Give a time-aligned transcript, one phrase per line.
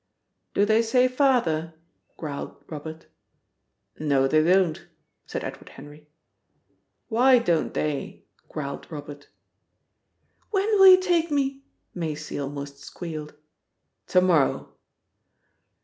[0.55, 1.75] "Do they say 'Father?'"
[2.17, 3.05] growled Robert.
[3.99, 4.87] "No, they don't,"
[5.27, 6.07] said Edward Henry.
[7.07, 9.27] "Why don't they?" growled Robert.
[10.49, 11.61] "When will you take me?"
[11.93, 13.35] Maisie almost squealed.
[14.07, 14.73] "To morrow."